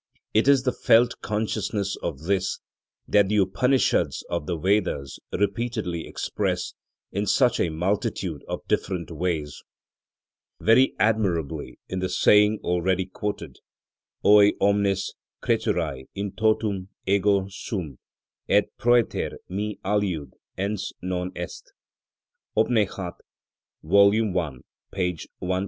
[0.33, 2.59] It is the felt consciousness of this
[3.07, 6.73] that the Upanishads of the Vedas repeatedly express
[7.11, 9.61] in such a multitude of different ways;
[10.59, 13.57] very admirably in the saying already quoted:
[14.25, 17.99] Hæ omnes creaturæ in totum ego sum,
[18.49, 21.71] et præter me aliud ens non est
[22.57, 23.17] (Oupnek'hat,
[23.83, 24.13] vol.
[24.15, 24.57] i.
[24.91, 25.19] p.
[25.39, 25.59] 122.)